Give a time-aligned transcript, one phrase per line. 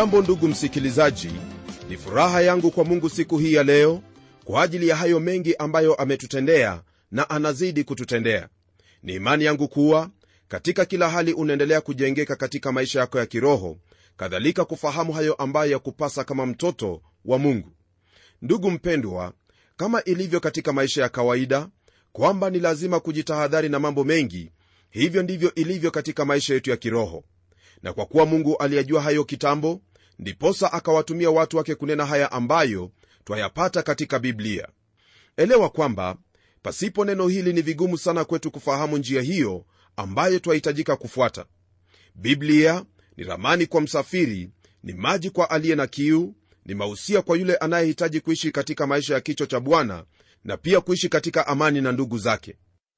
[0.00, 1.30] hujambo ndugu msikilizaji
[1.88, 4.02] ni furaha yangu kwa mungu siku hii ya leo
[4.44, 8.48] kwa ajili ya hayo mengi ambayo ametutendea na anazidi kututendea.
[9.02, 10.10] Ni imani yangu kuwa
[10.48, 13.78] katika kila hali unaendelea kujengeka katika maisha yako ya kiroho
[14.16, 17.72] kadhalika kufahamu hayo ambayo yakupasa kama mtoto wa mungu.
[18.42, 19.32] Ndugu mpendwa
[19.76, 21.68] kama ilivyo katika maisha ya kawaida
[22.12, 24.52] kwamba ni lazima kujitahadhari na mambo mengi
[24.90, 27.24] hivyo ndivyo ilivyo katika maisha yetu ya kiroho.
[27.82, 29.80] Na kwa kuwa mungu aliyajua hayo kitambo
[30.20, 32.90] ndiposa akawatumia watu wake kunena haya ambayo
[33.24, 34.68] twayapata katika biblia.
[35.36, 36.16] Elewa kwamba
[36.62, 39.64] pasipo neno hili ni vigumu sana kwetu kufahamu njia hiyo
[39.96, 41.44] ambayo twahitajika kufuata.
[42.14, 42.84] Biblia
[43.16, 44.50] ni ramani kwa msafiri
[44.82, 46.34] ni maji kwa aliye na kiu
[46.66, 50.04] ni mausia kwa yule anayehitaji kuishi katika maisha ya kichwa cha bwana
[50.44, 52.56] na pia kuishi katika amani na ndugu zake.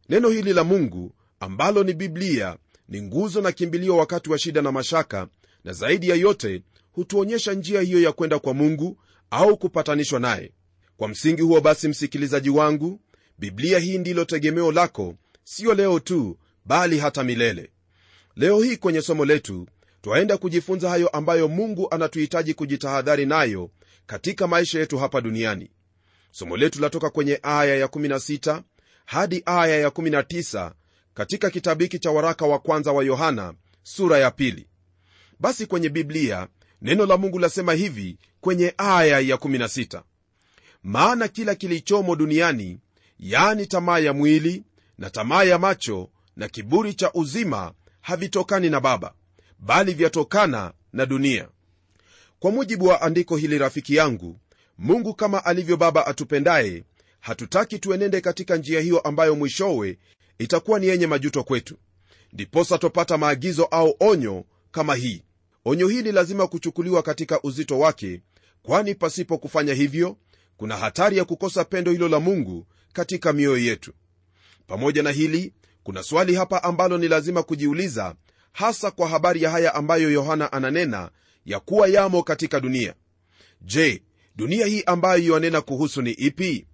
[0.08, 2.56] Neno hili la mungu ambalo ni biblia
[2.88, 5.28] ni nguzo na kimbilio wakati wa shida na mashaka
[5.64, 6.62] na zaidi ya yote
[6.92, 8.98] hutuonyesha njia hiyo ya kwenda kwa mungu
[9.30, 10.52] au kupatanishwa naye.
[10.96, 13.00] Kwa msingi huo basi msikilizaji wangu
[13.38, 17.70] biblia hii ndilo tegemeo lako siyo leo tu bali hata milele.
[18.36, 19.66] Leo hii kwenye somo letu
[20.02, 23.70] twaenda kujifunza hayo ambayo mungu anatuhitaji kujitahadhari nayo
[24.06, 25.70] katika maisha yetu hapa duniani.
[26.30, 28.62] Somo letu latoka kwenye aya ya16
[29.04, 30.72] hadi aya ya19
[31.14, 34.66] katika kitabu hiki cha waraka wa kwanza wa yohana sura ya pili.
[35.40, 36.48] Basi kwenye biblia
[36.82, 40.02] neno la mungu lasema hivi kwenye aya ya16
[40.82, 42.78] maana kila kilichomo duniani
[43.18, 44.62] yani tamaa ya mwili
[44.98, 49.14] na tamaa ya macho na kiburi cha uzima havitokani na baba
[49.58, 51.48] bali vyatokana na dunia.
[52.38, 54.38] Kwa mujibu wa andiko hili rafiki yangu
[54.78, 56.84] mungu kama alivyo baba atupendaye
[57.20, 59.98] hatutaki tuenende katika njia hiyo ambayo mwishowe
[60.38, 61.76] itakuwa ni yenye majuto kwetu.
[62.32, 65.22] Ndiposa twapata maagizo au onyo kama hii
[65.64, 68.20] onyo hili lazima kuchukuliwa katika uzito wake
[68.62, 70.16] kwani pasipo kufanya hivyo
[70.56, 73.92] kuna hatari ya kukosa pendo hilo la mungu katika mioyo yetu.
[74.66, 75.52] Pamoja na hili
[75.82, 78.14] kuna swali hapa ambalo ni lazima kujiuliza
[78.52, 81.10] hasa kwa habari ya haya ambayo yohana ananena
[81.44, 82.94] ya kuwa yamo katika dunia.
[83.60, 84.02] Je
[84.36, 86.66] dunia hii ambayo yanena kuhusu ni ipi?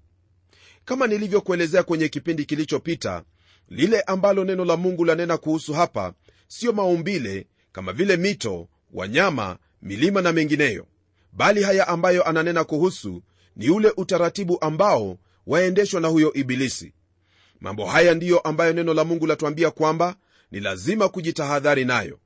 [0.85, 3.25] Kama nilivyokuelezea kwenye kipindi kilichopita
[3.69, 6.15] lile ambalo neno la mungu lanena kuhusu hapa
[6.49, 10.87] siyo maumbile kama vile mito wanyama milima na mengineyo.
[11.33, 13.23] Bali haya ambayo ananena kuhusu
[13.57, 16.93] ni ule utaratibu ambao waendeshwa na huyo ibilisi.
[17.61, 20.17] Mambo haya ndiyo ambayo neno la mungu latuambia kwamba
[20.51, 22.19] ni lazima kujitahadhari nayo.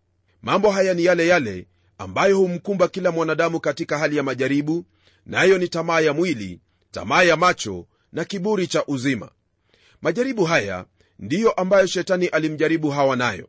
[0.43, 1.67] Mambo haya ni yale yale
[1.99, 4.85] ambayo humkumba kila mwanadamu katika hali ya majaribu
[5.27, 9.31] nayo na ni tamaa ya mwili tamaa ya macho na kiburi cha uzima.
[10.03, 10.85] Majaribu haya
[11.19, 13.49] ndiyo ambayo shetani alimjaribu hawa nayo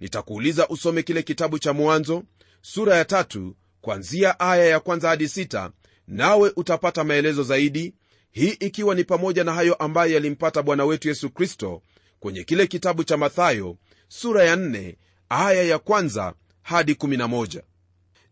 [0.00, 2.22] nitakuuliza usome kile kitabu cha mwanzo
[2.62, 5.70] sura ya tatu kwanzia aya ya kwanza hadi sita
[6.06, 7.94] nawe utapata maelezo zaidi.
[8.32, 11.82] Hii ikiwa ni pamoja na hayo ambayo yalimpata bwana wetu yesu kristo
[12.20, 13.76] kwenye kile kitabu cha mathayo
[14.08, 17.62] sura ya nne, aya ya kwanza hadi 11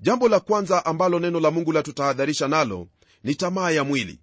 [0.01, 2.89] jambo la kwanza ambalo neno la mungu latutahadharisha nalo
[3.25, 4.21] ni tamaa ya mwili.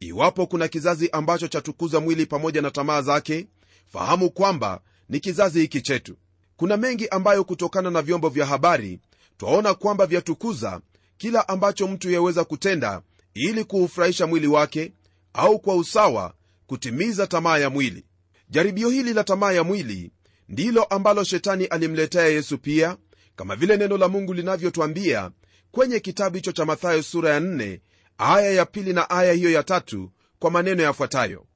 [0.00, 3.46] Iwapo kuna kizazi ambacho chatukuza mwili pamoja na tamaa zake
[3.86, 6.16] fahamu kwamba ni kizazi hiki chetu
[6.58, 9.00] kuna mengi ambayo kutokana na vyombo vya habari
[9.36, 10.80] twaona kwamba vyatukuza
[11.18, 13.02] kila ambacho mtu yaweza kutenda
[13.34, 14.92] ili kuufurahisha mwili wake
[15.32, 16.34] au kwa usawa
[16.66, 18.04] kutimiza tamaa ya mwili.
[18.50, 20.12] Jaribio hili la tamaa ya mwili
[20.48, 22.96] ndilo ambalo shetani alimletea yesu pia
[23.36, 25.30] kama vile neno la mungu linavyotwambia
[25.70, 27.80] kwenye kitabu hicho cha mathayo sura ya 4
[28.18, 31.46] aya ya pili na aya hiyo ya tatu kwa maneno yafuatayo.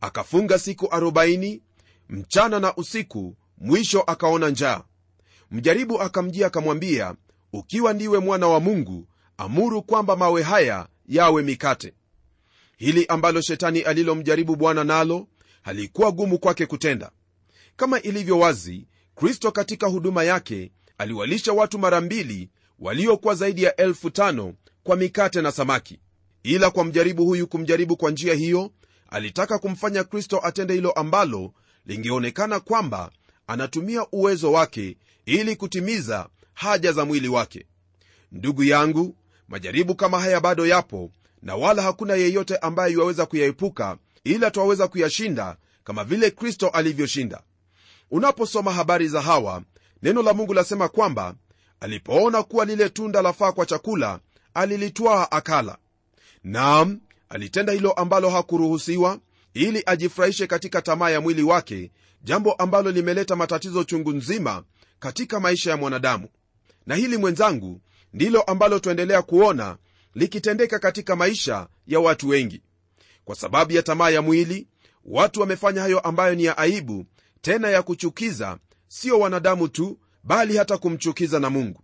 [0.00, 1.60] Akafunga siku 40
[2.08, 4.82] mchana na usiku mwisho akaona njaa.
[5.50, 7.14] Mjaribu akamjia akamwambia
[7.52, 11.92] ukiwa ndiwe mwana wa mungu amuru kwamba mawe haya yawe mikate.
[12.76, 15.28] Hili ambalo shetani alilomjaribu bwana nalo
[15.62, 17.10] halikuwa gumu kwake kutenda.
[17.76, 24.10] Kama ilivyo wazi kristo katika huduma yake aliwalisha watu mara mbili waliokuwa zaidi ya elfu
[24.10, 25.98] tano kwa mikate na samaki.
[26.42, 28.70] Ila kwa mjaribu huyu kumjaribu kwa njia hiyo
[29.10, 31.52] alitaka kumfanya kristo atende hilo ambalo
[31.86, 33.10] lingeonekana kwamba
[33.46, 34.96] anatumia uwezo wake
[35.26, 37.66] ili kutimiza haja za mwili wake.
[38.32, 39.16] Ndugu yangu
[39.48, 41.10] majaribu kama haya bado yapo
[41.42, 47.42] na wala hakuna yeyote ambaye yuwaweza kuyaepuka ila twaweza kuyashinda kama vile kristo alivyoshinda.
[48.10, 49.62] Unaposoma habari za hawa
[50.02, 51.34] neno la mungu lasema kwamba
[51.80, 54.20] alipoona kuwa lile tunda lafaa kwa chakula
[54.54, 55.78] alilitwaa akala.
[56.44, 59.18] Naam alitenda hilo ambalo hakuruhusiwa
[59.56, 61.90] ili ajifurahishe katika tamaa ya mwili wake
[62.22, 64.64] jambo ambalo limeleta matatizo chungu nzima
[64.98, 66.28] katika maisha ya mwanadamu.
[66.86, 67.80] Na hili mwenzangu
[68.12, 69.76] ndilo ambalo twaendelea kuona
[70.14, 72.62] likitendeka katika maisha ya watu wengi.
[73.24, 74.66] Kwa sababu ya tamaa ya mwili
[75.04, 77.04] watu wamefanya hayo ambayo ni ya aibu
[77.40, 78.58] tena ya kuchukiza
[78.88, 81.82] sio wanadamu tu bali hata kumchukiza na mungu.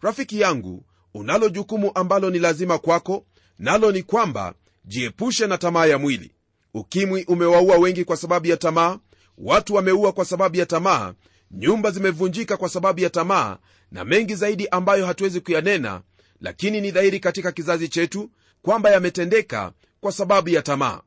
[0.00, 0.84] Rafiki yangu
[1.14, 3.26] unalo jukumu ambalo ni lazima kwako
[3.58, 6.32] nalo ni kwamba jiepushe na tamaa ya mwili
[6.74, 8.98] ukimwi umewaua wengi kwa sababu ya tamaa.
[9.38, 11.14] Watu wameua kwa sababu ya tamaa.
[11.50, 13.58] Nyumba zimevunjika kwa sababu ya tamaa.
[13.92, 16.02] Na mengi zaidi ambayo hatuwezi kuyanena
[16.40, 18.30] lakini ni dhahiri katika kizazi chetu
[18.62, 21.00] kwamba yametendeka kwa sababu ya tamaa.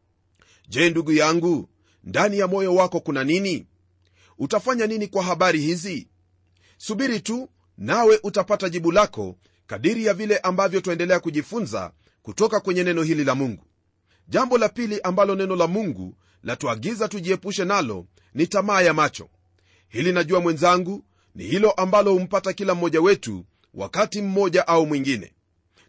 [0.68, 1.69] Je ndugu yangu
[2.04, 3.66] ndani ya moyo wako kuna nini?
[4.38, 6.08] Utafanya nini kwa habari hizi?
[6.78, 9.36] Subiri tu nawe utapata jibu lako
[9.68, 11.92] kadiri ya vile ambavyo twaendelea kujifunza
[12.22, 13.66] kutoka kwenye neno hili la mungu
[14.28, 19.30] jambo la pili ambalo neno la mungu latuagiza tujiepushe nalo ni tamaa ya macho.
[19.90, 21.04] Hili najua mwenzangu
[21.36, 25.34] ni hilo ambalo humpata kila mmoja wetu wakati mmoja au mwingine.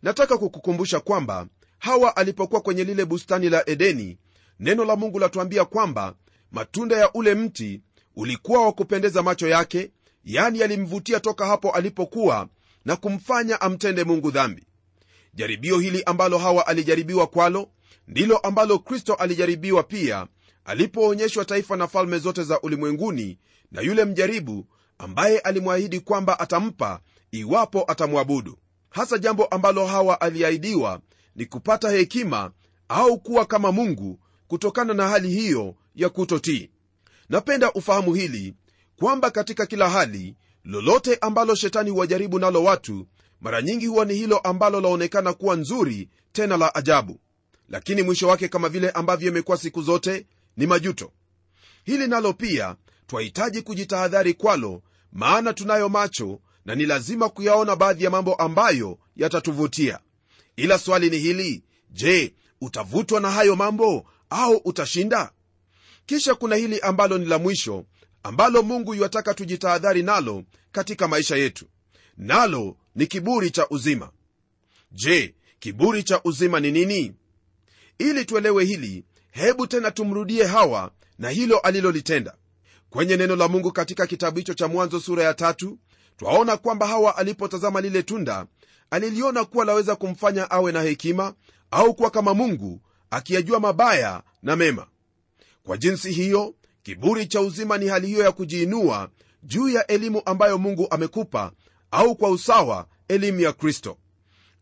[0.02, 1.46] Nataka kukukumbusha kwamba
[1.78, 4.18] hawa alipokuwa kwenye lile bustani la edeni
[4.60, 6.14] neno la mungu latuambia kwamba
[6.52, 7.80] matunda ya ule mti
[8.16, 9.90] ulikuwa wa kupendeza macho yake
[10.24, 12.48] yani yalimvutia toka hapo alipokuwa
[12.84, 14.66] na kumfanya amtende mungu dhambi.
[15.34, 17.68] Jaribio hili ambalo hawa alijaribiwa kwalo
[18.08, 20.26] ndilo ambalo kristo alijaribiwa pia
[20.64, 23.38] alipoonyeshwa taifa na falme zote za ulimwenguni
[23.72, 24.66] na yule mjaribu
[24.98, 27.00] ambaye alimwahidi kwamba atampa
[27.30, 28.58] iwapo atamwabudu.
[28.90, 31.00] Hasa jambo ambalo hawa aliahidiwa
[31.36, 32.50] ni kupata hekima
[32.88, 36.70] au kuwa kama mungu kutokana na hali hiyo ya kutotii.
[37.28, 38.54] Napenda ufahamu hili
[38.96, 43.06] kwamba katika kila hali lolote ambalo shetani huwajaribu nalo watu
[43.40, 47.20] mara nyingi huwa ni hilo ambalo laonekana kuwa nzuri tena la ajabu
[47.72, 50.26] lakini mwisho wake kama vile ambavyo imekuwa siku zote
[50.56, 51.12] ni majuto.
[51.84, 52.76] Hili nalo pia
[53.06, 54.82] twahitaji kujitahadhari kwalo
[55.12, 59.98] maana tunayo macho na ni lazima kuyaona baadhi ya mambo ambayo yatatuvutia.
[60.56, 65.32] Ila swali ni hili je utavutwa na hayo mambo au utashinda?
[66.06, 67.84] Kisha kuna hili ambalo ni la mwisho
[68.22, 71.66] ambalo mungu yuwataka tujitahadhari nalo katika maisha yetu.
[72.16, 74.10] Nalo ni kiburi cha uzima.
[74.92, 77.14] Je kiburi cha uzima ni nini
[77.98, 82.34] ili tuelewe hili hebu tena tumrudie hawa na hilo alilolitenda.
[82.90, 85.78] Kwenye neno la mungu katika kitabu hicho cha mwanzo sura ya tatu
[86.16, 88.46] twaona kwamba hawa alipotazama lile tunda
[88.90, 91.34] aliliona kuwa laweza kumfanya awe na hekima
[91.70, 92.80] au kuwa kama mungu
[93.10, 94.86] akiyajua mabaya na mema.
[95.62, 99.10] Kwa jinsi hiyo kiburi cha uzima ni hali hiyo ya kujiinua
[99.42, 101.52] juu ya elimu ambayo mungu amekupa
[101.90, 103.98] au kwa usawa elimu ya kristo.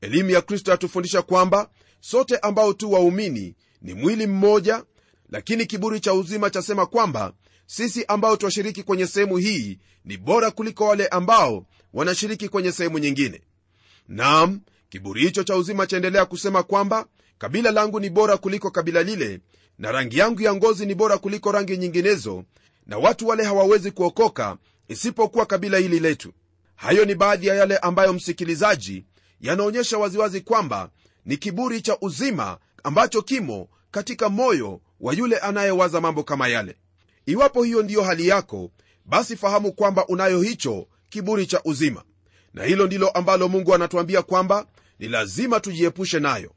[0.00, 4.85] Elimu ya kristo yatufundisha kwamba sote ambao tu waumini ni mwili mmoja
[5.31, 7.33] lakini kiburi cha uzima chasema kwamba
[7.66, 13.40] sisi ambao twashiriki kwenye sehemu hii ni bora kuliko wale ambao wanashiriki kwenye sehemu nyingine.
[14.09, 17.07] Nam kiburi hicho cha uzima chaendelea kusema kwamba
[17.38, 19.40] kabila langu ni bora kuliko kabila lile
[19.78, 22.45] na rangi yangu ya ngozi ni bora kuliko rangi nyinginezo
[22.87, 24.57] na watu wale hawawezi kuokoka
[24.88, 26.33] isipokuwa kabila hili letu.
[26.76, 29.04] Hayo ni baadhi ya yale ambayo msikilizaji
[29.40, 30.90] yanaonyesha waziwazi kwamba
[31.25, 36.77] ni kiburi cha uzima ambacho kimo katika moyo wa yule anayewaza mambo kama yale.
[37.27, 38.71] Iwapo hiyo ndiyo hali yako
[39.05, 42.05] basi fahamu kwamba unayo hicho kiburi cha uzima.
[42.55, 44.67] Na hilo ndilo ambalo mungu anatuambia kwamba
[44.99, 46.53] ni lazima tujiepushe nayo.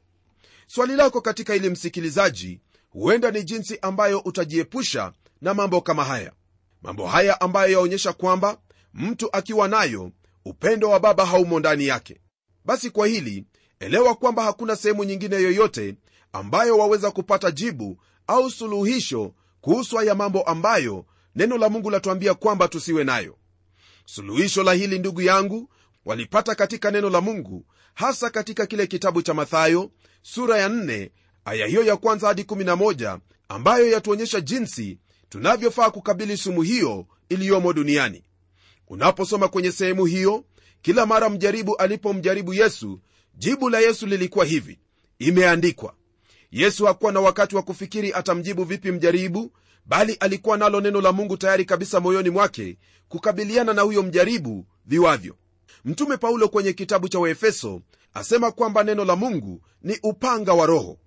[0.66, 6.32] Swali lako katika ili msikilizaji huenda ni jinsi ambayo utajiepusha na mambo kama haya.
[6.82, 8.58] Mambo haya ambayo yaonyesha kwamba
[8.94, 10.10] mtu akiwa nayo
[10.44, 12.20] upendo wa baba haumo ndani yake.
[12.64, 13.44] Basi kwa hili
[13.80, 15.94] elewa kwamba hakuna sehemu nyingine yoyote
[16.32, 21.04] ambayo waweza kupata jibu au suluhisho kuhusu haya mambo ambayo
[21.36, 23.36] neno la mungu latuambia kwamba tusiwe nayo.
[24.06, 25.68] Suluhisho la hili ndugu yangu
[26.04, 27.64] walipata katika neno la mungu
[27.94, 29.90] hasa katika kile kitabu cha mathayo
[30.22, 31.10] sura ya 4
[31.44, 38.22] aya hiyo ya kwanza hadi 11 ambayo yatuonyesha jinsi tunavyofaa kukabili sumu hiyo iliyomo duniani.
[38.88, 40.44] Unaposoma kwenye sehemu hiyo
[40.82, 43.00] kila mara mjaribu alipomjaribu yesu
[43.36, 44.78] jibu la yesu lilikuwa hivi.
[45.18, 45.94] Imeandikwa
[46.50, 49.52] yesu hakuwa na wakati wa kufikiri atamjibu vipi mjaribu
[49.86, 55.36] bali alikuwa nalo neno la mungu tayari kabisa moyoni mwake kukabiliana na huyo mjaribu viwavyo.
[55.84, 57.80] Mtume paulo kwenye kitabu cha waefeso
[58.14, 60.98] asema kwamba neno la mungu ni upanga wa roho.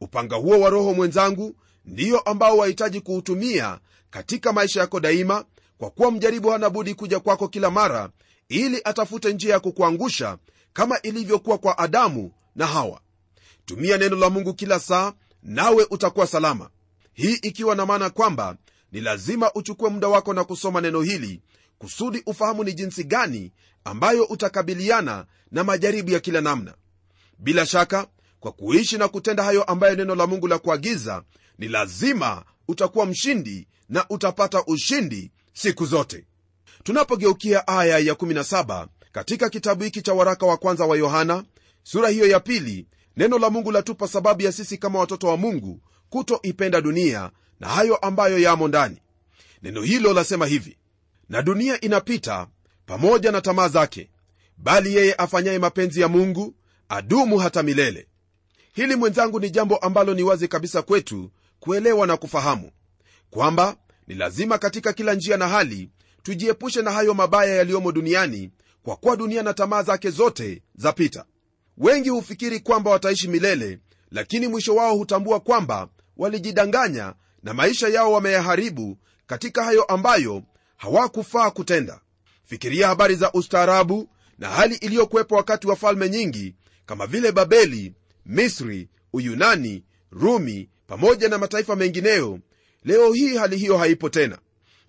[0.00, 3.78] Upanga huo wa roho mwenzangu ndiyo ambao wahitaji kuutumia
[4.10, 5.44] katika maisha yako daima
[5.78, 8.10] kwa kuwa mjaribu hana budi kuja kwako kila mara
[8.48, 10.38] ili atafute njia ya kukuangusha
[10.74, 13.00] kama ilivyokuwa kwa adamu na hawa.
[13.64, 15.12] Tumia neno la mungu kila saa
[15.42, 16.70] nawe utakuwa salama.
[17.12, 18.56] Hii ikiwa na maana kwamba
[18.92, 21.40] ni lazima uchukue muda wako na kusoma neno hili
[21.78, 23.52] kusudi ufahamu ni jinsi gani
[23.84, 26.74] ambayo utakabiliana na majaribu ya kila namna.
[27.38, 28.06] Bila shaka
[28.40, 31.22] kwa kuishi na kutenda hayo ambayo neno la mungu la kuagiza
[31.58, 36.26] ni lazima utakuwa mshindi na utapata ushindi siku zote.
[36.82, 41.44] Tunapogeukia aya ya 17 katika kitabu hiki cha waraka wa kwanza wa yohana
[41.82, 45.80] sura hiyo ya pili neno la mungu latupa sababu ya sisi kama watoto wa mungu
[46.10, 47.30] kutoipenda dunia
[47.60, 48.96] na hayo ambayo yamo ndani.
[49.62, 50.78] Neno hilo lasema hivi
[51.28, 52.46] na dunia inapita
[52.86, 54.10] pamoja na tamaa zake
[54.56, 56.54] bali yeye afanyaye mapenzi ya mungu
[56.88, 58.08] adumu hata milele.
[58.72, 61.30] Hili mwenzangu ni jambo ambalo ni wazi kabisa kwetu
[61.60, 62.70] kuelewa na kufahamu
[63.30, 65.90] kwamba ni lazima katika kila njia na hali
[66.22, 68.50] tujiepushe na hayo mabaya yaliyomo duniani
[68.84, 71.24] kwa kuwa dunia na tamaa zake zote zapita.
[71.78, 73.78] Wengi hufikiri kwamba wataishi milele
[74.10, 80.42] lakini mwisho wao hutambua kwamba walijidanganya na maisha yao wameyaharibu katika hayo ambayo
[80.76, 82.00] hawakufaa kutenda.
[82.44, 86.54] Fikiria habari za ustaarabu na hali iliyokuwepo wakati wa falme nyingi
[86.86, 87.94] kama vile babeli
[88.26, 92.38] misri uyunani rumi pamoja na mataifa mengineyo
[92.84, 94.38] leo hii hali hiyo haipo tena.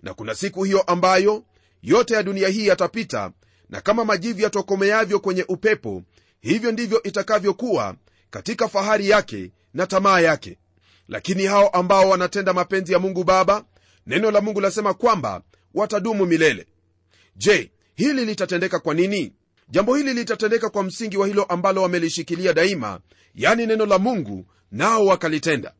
[0.02, 1.44] Na kuna siku hiyo ambayo
[1.82, 3.32] yote ya dunia hii yatapita
[3.70, 6.02] na kama majivu yatokomeavyo kwenye upepo
[6.40, 7.94] hivyo ndivyo itakavyokuwa
[8.30, 10.58] katika fahari yake na tamaa yake.
[11.08, 13.64] Lakini hao ambao wanatenda mapenzi ya mungu baba
[14.06, 15.42] neno la mungu lasema kwamba
[15.74, 16.66] watadumu milele.
[17.36, 19.32] Je hili litatendeka kwa nini?
[19.68, 23.00] Jambo hili litatendeka kwa msingi wa hilo ambalo wamelishikilia daima
[23.34, 25.72] yani neno la mungu nao wakalitenda.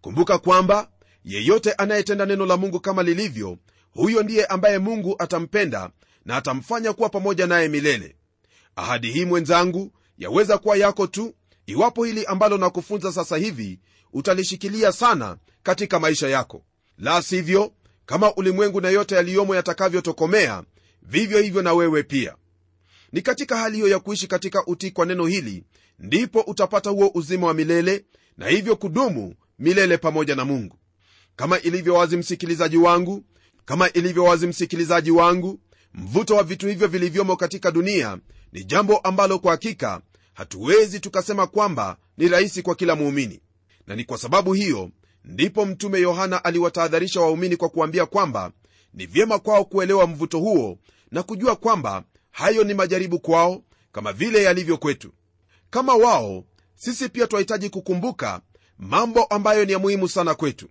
[0.00, 0.88] Kumbuka kwamba
[1.24, 3.58] yeyote anayetenda neno la mungu kama lilivyo
[3.90, 5.90] huyo ndiye ambaye mungu atampenda
[6.24, 8.16] na atamfanya kuwa pamoja naye milele.
[8.76, 11.34] Ahadi hii mwenzangu yaweza kuwa yako tu
[11.66, 13.80] iwapo hili ambalo nakufunza sasa hivi
[14.12, 16.64] utalishikilia sana katika maisha yako.
[16.98, 17.72] La sivyo
[18.06, 20.62] kama ulimwengu na yote yaliyomo yatakavyotokomea
[21.02, 22.36] vivyo hivyo na wewe pia.
[23.12, 25.64] Ni katika hali hiyo ya kuishi katika utii kwa neno hili
[25.98, 28.04] ndipo utapata huo uzima wa milele
[28.36, 30.78] na hivyo kudumu milele pamoja na mungu.
[31.36, 33.24] Kama ilivyo wazi msikilizaji wangu
[33.64, 35.60] kama ilivyo wazi msikilizaji wangu
[35.94, 38.18] mvuto wa vitu hivyo vilivyomo katika dunia
[38.52, 40.00] ni jambo ambalo kwa hakika
[40.34, 43.40] hatuwezi tukasema kwamba ni rahisi kwa kila muumini.
[43.86, 44.90] Na ni kwa sababu hiyo
[45.24, 48.52] ndipo mtume yohana aliwatahadharisha waumini kwa kuambia kwamba
[48.94, 50.78] ni vyema kwao kuelewa mvuto huo
[51.10, 55.12] na kujua kwamba hayo ni majaribu kwao kama vile yalivyo kwetu.
[55.70, 58.40] Kama wao sisi pia twahitaji kukumbuka
[58.78, 60.68] mambo ambayo ni ya muhimu sana kwetu.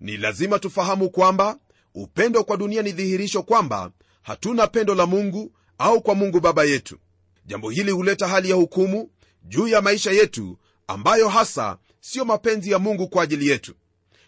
[0.00, 1.58] Ni lazima tufahamu kwamba
[1.94, 3.90] upendo kwa dunia ni dhihirisho kwamba
[4.24, 6.98] hatuna pendo la mungu au kwa mungu baba yetu.
[7.46, 9.10] Jambo hili huleta hali ya hukumu
[9.42, 13.74] juu ya maisha yetu ambayo hasa siyo mapenzi ya mungu kwa ajili yetu.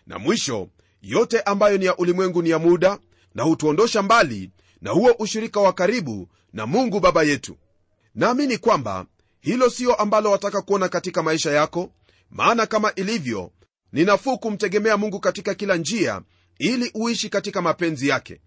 [0.06, 0.68] Na mwisho
[1.02, 2.98] yote ambayo ni ya ulimwengu ni ya muda
[3.34, 4.50] na hutuondosha mbali
[4.80, 7.56] na huo ushirika wa karibu na mungu baba yetu.
[8.14, 9.06] Naamini kwamba
[9.40, 11.92] hilo siyo ambalo wataka kuona katika maisha yako
[12.30, 13.52] maana kama ilivyo
[13.92, 16.22] ni nafuu kumtegemea mungu katika kila njia
[16.58, 18.40] ili uishi katika mapenzi yake.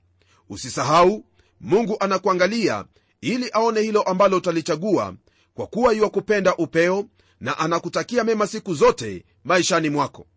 [0.49, 1.25] Usisahau
[1.61, 2.85] mungu anakuangalia
[3.21, 5.13] ili aone hilo ambalo utalichagua
[5.53, 7.05] kwa kuwa yuwakupenda upeo
[7.39, 10.27] na anakutakia mema siku zote maishani mwako.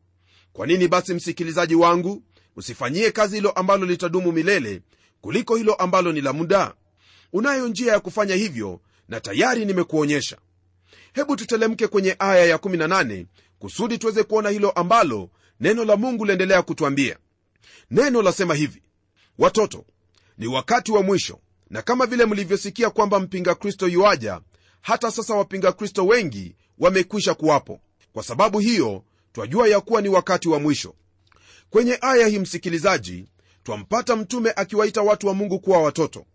[0.52, 2.22] Kwa nini basi msikilizaji wangu
[2.56, 4.82] usifanyie kazi hilo ambalo litadumu milele
[5.20, 6.74] kuliko hilo ambalo ni la muda?
[7.32, 10.36] Unayo njia ya kufanya hivyo na tayari nimekuonyesha.
[11.12, 13.26] Hebu tutelemke kwenye aya ya18
[13.58, 17.16] kusudi tuweze kuona hilo ambalo neno la mungu liendelea kutwambia
[17.90, 18.82] neno lasema hivi
[19.38, 19.84] watoto
[20.38, 21.38] ni wakati wa mwisho.
[21.70, 24.40] Na kama vile mlivyosikia kwamba mpinga kristo yuaja
[24.80, 27.80] hata sasa wapinga kristo wengi wamekwisha kuwapo.
[28.12, 30.94] Kwa sababu hiyo twajua ya kuwa ni wakati wa mwisho.
[31.70, 33.26] Kwenye aya hii msikilizaji
[33.62, 36.26] twampata mtume akiwaita watu wa mungu kuwa watoto.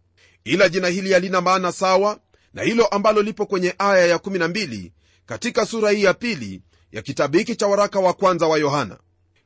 [0.43, 2.19] Ila jina hili halina maana sawa
[2.53, 4.91] na hilo ambalo lipo kwenye aya ya12
[5.25, 6.61] katika sura hii ya pili
[6.91, 8.97] ya kitabu hiki cha waraka wa kwanza wa yohana.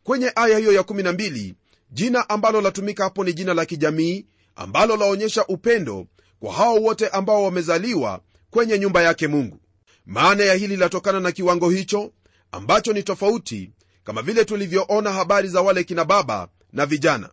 [0.04, 1.54] Kwenye aya hiyo ya12
[1.92, 6.08] jina ambalo latumika hapo ni jina la kijamii ambalo laonyesha upendo
[6.40, 9.60] kwa hao wote ambao wamezaliwa kwenye nyumba yake mungu.
[10.06, 12.12] Maana ya hili linatokana na kiwango hicho
[12.52, 13.72] ambacho ni tofauti
[14.04, 17.30] kama vile tulivyoona habari za wale kina baba na vijana.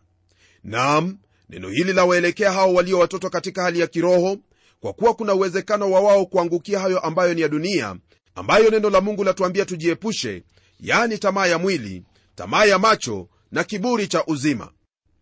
[0.63, 1.17] Nam
[1.49, 4.37] neno hili lawaelekea hao walio watoto katika hali ya kiroho
[4.79, 7.95] kwa kuwa kuna uwezekano wa wao kuangukia hayo ambayo ni ya dunia
[8.35, 10.43] ambayo neno la mungu latuambia tujiepushe
[10.79, 12.03] yani tamaa ya mwili
[12.35, 14.71] tamaa ya macho na kiburi cha uzima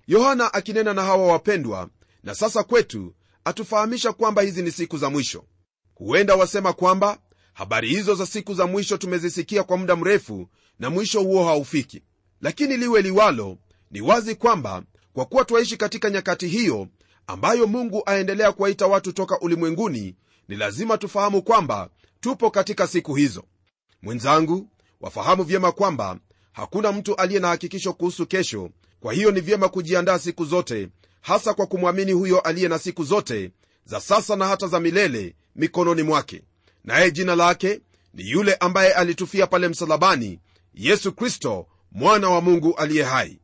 [0.08, 1.90] yohana akinena na hawa wapendwa
[2.24, 5.44] na sasa kwetu atufahamisha kwamba hizi ni siku za mwisho.
[5.96, 7.18] Huenda wasema kwamba
[7.54, 10.48] habari hizo za siku za mwisho tumezisikia kwa muda mrefu
[10.80, 12.04] na mwisho huo haufiki.
[12.42, 13.58] Lakini liwe liwalo
[13.92, 14.84] ni wazi kwamba
[15.14, 16.88] kwa kuwa twaishi katika nyakati hiyo
[17.28, 20.16] ambayo mungu aendelea kuwaita watu toka ulimwenguni
[20.48, 23.44] ni lazima tufahamu kwamba tupo katika siku hizo.
[24.02, 24.68] Mwenzangu
[25.02, 26.20] wafahamu vyema kwamba
[26.52, 30.89] hakuna mtu aliye na hakikisho kuhusu kesho kwa hiyo ni vyema kujiandaa siku zote
[31.22, 33.51] hasa kwa kumwamini huyo aliye na siku zote
[33.86, 36.44] za sasa na hata za milele mikononi mwake.
[36.84, 37.82] Naye jina lake
[38.13, 40.39] ni yule ambaye alitufia pale msalabani
[40.74, 43.39] yesu kristo mwana wa mungu aliye hai.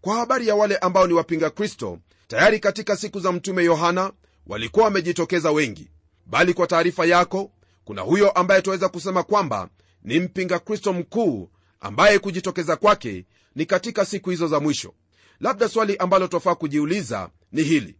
[0.00, 4.12] Kwa habari ya wale ambao ni wapinga kristo tayari katika siku za mtume yohana
[4.46, 5.90] walikuwa wamejitokeza wengi.
[6.26, 7.50] Bali kwa taarifa yako
[7.84, 9.68] kuna huyo ambaye twaweza kusema kwamba
[10.04, 14.94] ni mpinga kristo mkuu ambaye kujitokeza kwake ni katika siku hizo za mwisho.
[15.40, 17.96] Labda swali ambalo twafaa kujiuliza ni hili.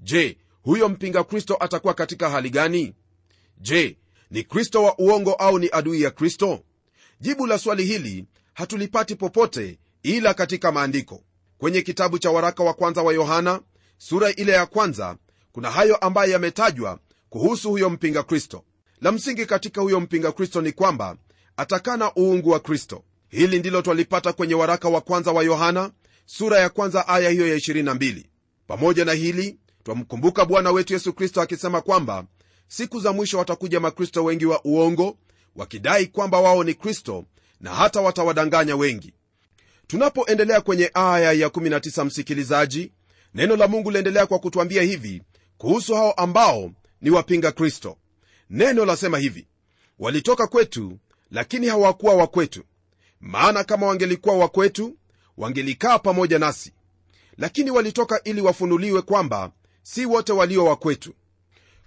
[0.00, 2.94] Je huyo mpinga kristo atakuwa katika hali gani?
[3.58, 3.98] Je
[4.30, 6.60] ni kristo wa uongo au ni adui ya kristo?
[7.20, 11.22] Jibu la swali hili hatulipati popote ila katika maandiko.
[11.58, 13.60] Kwenye kitabu cha waraka wa kwanza wa yohana
[13.98, 15.16] sura ile ya kwanza
[15.52, 18.64] kuna hayo ambayo yametajwa kuhusu huyo mpinga kristo.
[19.00, 21.16] La msingi katika huyo mpinga kristo ni kwamba
[21.56, 23.04] atakana uungu wa kristo
[23.34, 25.90] hili ndilo twalipata kwenye waraka wa kwanza wa yohana
[26.26, 28.24] sura ya kwanza aya hiyo ya 22
[28.66, 32.24] pamoja na hili twamkumbuka bwana wetu yesu kristo akisema kwamba
[32.68, 35.18] siku za mwisho watakuja makristo wengi wa uongo
[35.56, 37.24] wakidai kwamba wao ni kristo
[37.60, 39.14] na hata watawadanganya wengi.
[39.86, 42.92] Tunapoendelea kwenye aya ya 19 msikilizaji
[43.34, 45.22] neno la mungu liendelea kwa kutwambia hivi
[45.58, 46.70] kuhusu hao ambao
[47.00, 47.96] ni wapinga kristo.
[48.50, 49.46] Neno lasema hivi
[49.98, 50.98] walitoka kwetu
[51.30, 52.62] lakini hawakuwa wa kwetu
[53.24, 54.96] maana kama wangelikuwa wa kwetu
[55.36, 56.72] wangelikaa pamoja nasi.
[57.38, 61.14] Lakini walitoka ili wafunuliwe kwamba si wote walio wa kwetu.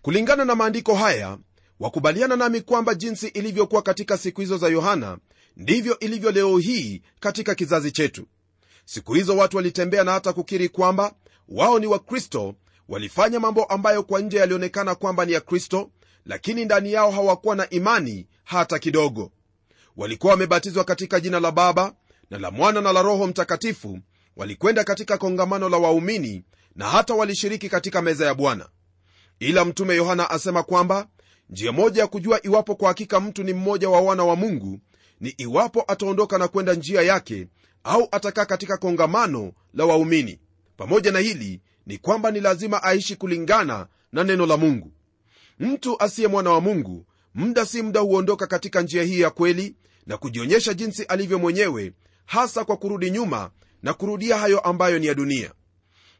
[0.01, 1.37] Kulingana na maandiko haya
[1.79, 5.17] wakubaliana nami kwamba jinsi ilivyokuwa katika siku hizo za yohana
[5.57, 8.27] ndivyo ilivyo leo hii katika kizazi chetu.
[8.85, 11.13] Siku hizo watu walitembea na hata kukiri kwamba
[11.49, 12.55] wao ni wakristo
[12.89, 15.89] walifanya mambo ambayo kwa nje yalionekana kwamba ni ya kristo
[16.25, 19.31] lakini ndani yao hawakuwa na imani hata kidogo
[19.97, 21.93] walikuwa wamebatizwa katika jina la baba
[22.29, 23.99] na la mwana na la roho mtakatifu
[24.35, 26.43] walikwenda katika kongamano la waumini
[26.75, 28.69] na hata walishiriki katika meza ya bwana.
[29.39, 31.07] Ila mtume yohana asema kwamba
[31.49, 34.79] njia moja ya kujua iwapo kwa hakika mtu ni mmoja wa wana wa mungu
[35.19, 37.47] ni iwapo ataondoka na kwenda njia yake
[37.83, 40.39] au atakaa katika kongamano la waumini.
[40.77, 44.91] Pamoja na hili ni kwamba ni lazima aishi kulingana na neno la mungu.
[45.59, 47.05] Mtu asiye mwana wa mungu
[47.35, 49.75] muda si muda huondoka katika njia hii ya kweli
[50.07, 51.93] na kujionyesha jinsi alivyo mwenyewe
[52.25, 53.51] hasa kwa kurudi nyuma
[53.83, 55.51] na kurudia hayo ambayo ni ya dunia.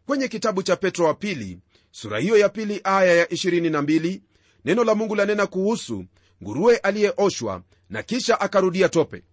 [0.05, 1.59] Kwenye kitabu cha petro wa pili
[1.91, 4.19] sura hiyo ya pili aya ya 22
[4.65, 6.05] neno la mungu lanena kuhusu
[6.43, 9.23] nguruwe aliyeoshwa na kisha akarudia tope.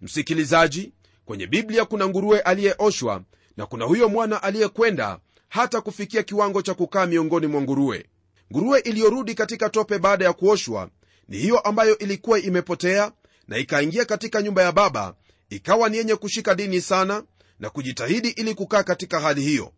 [0.00, 0.92] Msikilizaji
[1.24, 3.22] kwenye biblia kuna nguruwe aliyeoshwa
[3.56, 8.06] na kuna huyo mwana aliyekwenda hata kufikia kiwango cha kukaa miongoni mwa nguruwe.
[8.52, 10.90] Nguruwe iliyorudi katika tope baada ya kuoshwa
[11.28, 13.12] ni hiyo ambayo ilikuwa imepotea
[13.48, 15.14] na ikaingia katika nyumba ya baba
[15.50, 17.22] ikawa ni yenye kushika dini sana
[17.60, 19.72] na kujitahidi ili kukaa katika hali hiyo.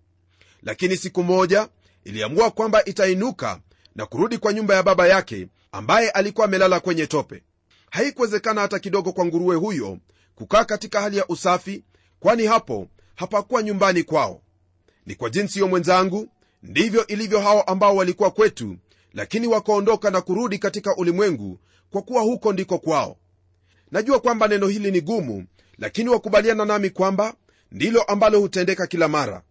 [0.63, 1.69] Lakini siku moja
[2.05, 3.61] iliamua kwamba itainuka
[3.95, 7.43] na kurudi kwa nyumba ya baba yake ambaye alikuwa amelala kwenye tope.
[7.91, 9.99] Haikuwezekana hata kidogo kwa nguruwe huyo
[10.35, 11.85] kukaa katika hali ya usafi
[12.21, 14.43] kwani hapo hapakuwa nyumbani kwao.
[15.07, 16.29] Ni kwa jinsi hiyo mwenzangu
[16.63, 18.77] ndivyo ilivyo hao ambao walikuwa kwetu
[19.13, 23.17] lakini wakaondoka na kurudi katika ulimwengu kwa kuwa huko ndiko kwao
[23.91, 25.45] najua kwamba neno hili ni gumu
[25.79, 27.35] lakini wakubaliana nami kwamba
[27.73, 29.43] ndilo ambalo hutendeka kila mara.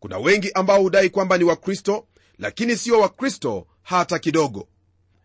[0.00, 2.06] Kuna wengi ambao hudai kwamba ni wakristo
[2.38, 4.68] lakini sio wakristo hata kidogo.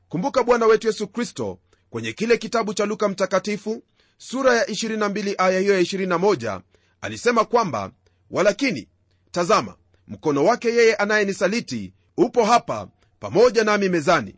[0.10, 1.60] Kumbuka bwana wetu yesu kristo
[1.90, 3.84] kwenye kile kitabu cha luka mtakatifu
[4.18, 6.62] sura ya 22 aya hiyo ya 21
[7.02, 7.92] alisema kwamba
[8.32, 8.88] walakini
[9.32, 9.76] tazama
[10.08, 12.88] mkono wake yeye anayenisaliti upo hapa
[13.20, 14.36] pamoja nami mezani.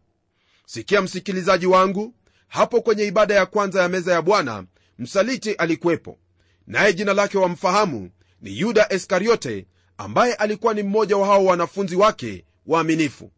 [0.66, 2.14] Sikia msikilizaji wangu
[2.54, 4.66] hapo kwenye ibada ya kwanza ya meza ya bwana
[5.00, 6.20] msaliti alikuwepo.
[6.68, 8.10] Naye jina lake wamfahamu
[8.42, 13.32] ni yuda iskariote ambaye alikuwa ni mmoja wa hao wanafunzi wake waaminifu.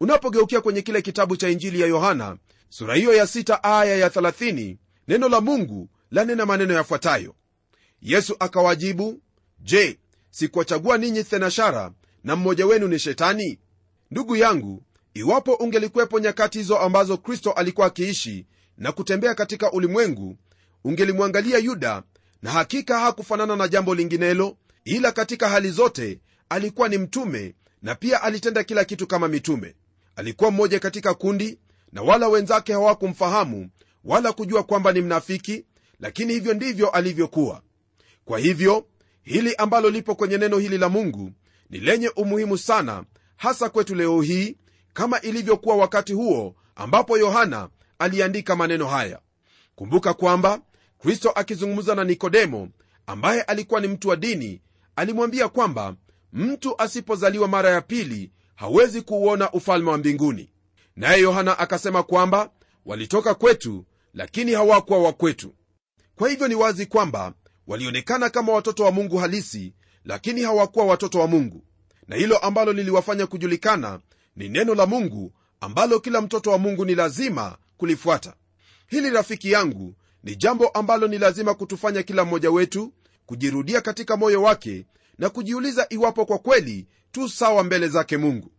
[0.00, 2.36] Unapogeukia kwenye kile kitabu cha injili ya yohana
[2.68, 4.76] sura hiyo ya 6 aya ya 30
[5.08, 7.34] neno la mungu lanena maneno yafuatayo.
[8.02, 9.20] Yesu akawajibu
[9.60, 9.98] je
[10.30, 11.92] sikuwachagua ninyi thenashara
[12.24, 13.58] na mmoja wenu ni shetani?
[14.10, 14.82] Ndugu yangu
[15.16, 18.46] iwapo ungelikuwepo nyakati hizo ambazo kristo alikuwa akiishi
[18.78, 20.36] na kutembea katika ulimwengu
[20.84, 22.02] ungelimwangalia yuda
[22.42, 28.22] na hakika hakufanana na jambo linginelo ila katika hali zote alikuwa ni mtume na pia
[28.22, 29.74] alitenda kila kitu kama mitume.
[30.16, 31.58] Alikuwa mmoja katika kundi
[31.92, 33.70] na wala wenzake hawakumfahamu
[34.04, 35.64] wala kujua kwamba ni mnafiki
[36.00, 37.62] lakini hivyo ndivyo alivyokuwa.
[38.24, 38.86] Kwa hivyo
[39.22, 41.32] hili ambalo lipo kwenye neno hili la mungu
[41.70, 43.04] ni lenye umuhimu sana
[43.36, 44.56] hasa kwetu leo hii
[44.96, 49.20] kama ilivyokuwa wakati huo ambapo yohana aliandika maneno haya.
[49.74, 50.60] Kumbuka kwamba
[50.98, 52.68] kristo akizungumza na nikodemo
[53.06, 54.60] ambaye alikuwa ni mtu wa dini
[54.96, 55.94] alimwambia kwamba
[56.32, 60.50] mtu asipozaliwa mara ya pili hawezi kuuona ufalme wa mbinguni.
[60.96, 62.50] Naye yohana akasema kwamba
[62.86, 65.54] walitoka kwetu lakini hawakuwa wa kwetu.
[66.14, 67.32] Kwa hivyo ni wazi kwamba
[67.66, 69.72] walionekana kama watoto wa mungu halisi
[70.04, 71.62] lakini hawakuwa watoto wa mungu.
[72.08, 74.00] Na hilo ambalo liliwafanya kujulikana
[74.36, 78.34] ni neno la mungu ambalo kila mtoto wa mungu ni lazima kulifuata.
[78.86, 79.94] Hili rafiki yangu
[80.24, 82.92] ni jambo ambalo ni lazima kutufanya kila mmoja wetu
[83.26, 84.86] kujirudia katika moyo wake
[85.18, 88.52] na kujiuliza iwapo kwa kweli tu sawa mbele zake mungu.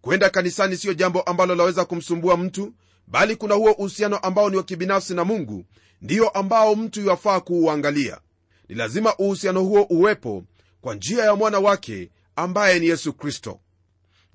[0.00, 2.74] Kwenda kanisani siyo jambo ambalo laweza kumsumbua mtu
[3.06, 5.64] bali kuna huo uhusiano ambao ni wa kibinafsi na mungu
[6.02, 8.20] ndiyo ambao mtu yafaa kuuangalia.
[8.68, 10.44] Ni lazima uhusiano huo uwepo
[10.80, 13.60] kwa njia ya mwana wake ambaye ni yesu kristo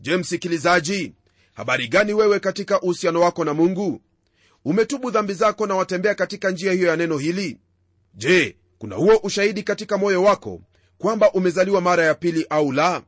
[0.02, 1.14] je msikilizaji
[1.54, 4.02] habari gani wewe katika uhusiano wako na mungu?
[4.66, 7.58] Umetubu dhambi zako na watembea katika njia hiyo ya neno hili?
[8.14, 10.62] Je kuna huo ushahidi katika moyo wako
[10.98, 13.04] kwamba umezaliwa mara ya pili au la?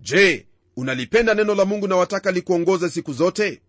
[0.00, 3.60] Je unalipenda neno la mungu na wataka likuongoze siku zote?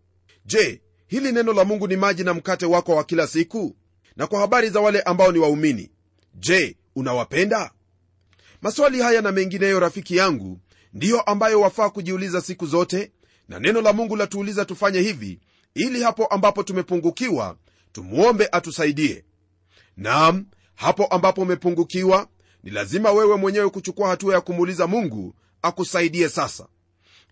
[0.45, 3.75] Je hili neno la mungu ni maji na mkate wako wa kila siku?
[4.15, 5.91] Na kwa habari za wale ambao ni waumini
[6.35, 7.71] je unawapenda?
[8.61, 10.59] Maswali haya na mengineyo rafiki yangu
[10.93, 13.11] ndiyo ambayo wafaa kujiuliza siku zote
[13.47, 15.39] na neno la mungu latuuliza tufanye hivi
[15.75, 17.57] ili hapo ambapo tumepungukiwa
[17.91, 19.23] tumwombe atusaidie.
[19.97, 22.27] Nam hapo ambapo umepungukiwa
[22.63, 26.67] ni lazima wewe mwenyewe kuchukua hatua ya kumuuliza mungu akusaidie sasa.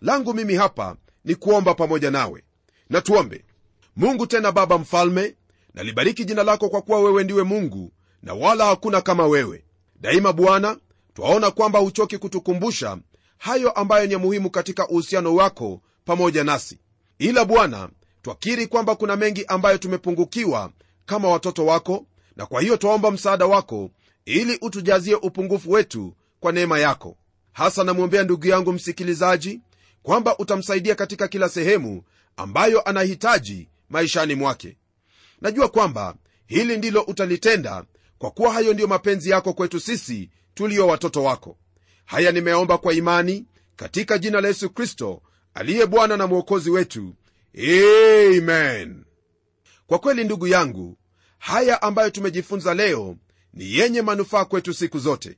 [0.00, 2.44] Langu mimi hapa ni kuomba pamoja nawe.
[2.90, 3.44] Na tuombe.
[3.96, 5.36] Mungu tena baba mfalme
[5.74, 9.64] nalibariki jina lako kwa kuwa wewe ndiwe mungu na wala hakuna kama wewe.
[10.00, 10.76] Daima bwana
[11.14, 12.98] twaona kwamba huchoki kutukumbusha
[13.42, 16.78] hayo ambayo ni muhimu katika uhusiano wako pamoja nasi.
[17.18, 17.88] Ila bwana
[18.22, 20.72] twakiri kwamba kuna mengi ambayo tumepungukiwa
[21.06, 23.90] kama watoto wako na kwa hiyo twaomba msaada wako
[24.24, 27.16] ili utujazie upungufu wetu kwa neema yako.
[27.52, 29.60] Hasa namwombea ndugu yangu msikilizaji
[30.02, 32.02] kwamba utamsaidia katika kila sehemu
[32.36, 34.76] ambayo anahitaji maishani mwake.
[35.40, 36.14] Najua kwamba
[36.46, 37.84] hili ndilo utalitenda
[38.18, 41.56] kwa kuwa hayo ndiyo mapenzi yako kwetu sisi tulio watoto wako
[42.12, 43.44] haya nimeomba kwa imani
[43.76, 45.22] katika jina la yesu kristo
[45.54, 47.14] aliye bwana na mwokozi wetu.
[47.58, 49.04] Amen.
[49.86, 50.98] Kwa kweli ndugu yangu
[51.38, 53.16] haya ambayo tumejifunza leo
[53.54, 55.36] ni yenye manufaa kwetu siku zote.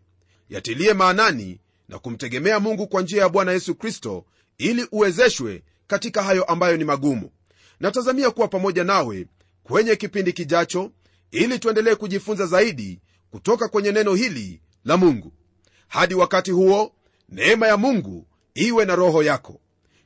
[0.49, 4.25] Yatilie maanani na kumtegemea mungu kwa njia ya bwana yesu kristo
[4.59, 7.31] ili uwezeshwe katika hayo ambayo ni magumu.
[7.81, 9.27] Natazamia kuwa pamoja nawe
[9.63, 10.93] kwenye kipindi kijacho
[11.31, 15.33] ili tuendelee kujifunza zaidi kutoka kwenye neno hili la mungu
[15.95, 16.93] hadi wakati huo
[17.29, 19.61] neema ya mungu iwe na roho yako.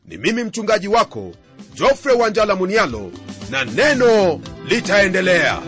[0.05, 1.33] Ni mimi mchungaji wako
[1.75, 3.13] jofre wanjala munialo
[3.51, 5.63] na neno litaendelea.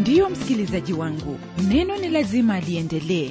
[0.00, 1.38] Ndiyo msikilizaji wangu
[1.68, 3.30] neno ni lazima liendelee